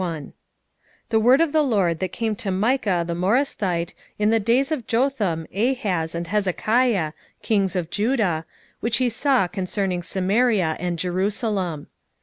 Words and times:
Micah 0.03 0.25
1:1 0.31 0.33
The 1.09 1.19
word 1.19 1.41
of 1.41 1.51
the 1.51 1.61
LORD 1.61 1.99
that 1.99 2.11
came 2.11 2.35
to 2.37 2.49
Micah 2.49 3.03
the 3.05 3.13
Morasthite 3.13 3.93
in 4.17 4.31
the 4.31 4.39
days 4.39 4.71
of 4.71 4.87
Jotham, 4.87 5.45
Ahaz, 5.55 6.15
and 6.15 6.25
Hezekiah, 6.25 7.11
kings 7.43 7.75
of 7.75 7.91
Judah, 7.91 8.45
which 8.79 8.97
he 8.97 9.09
saw 9.09 9.45
concerning 9.47 10.01
Samaria 10.01 10.75
and 10.79 10.97
Jerusalem. 10.97 11.85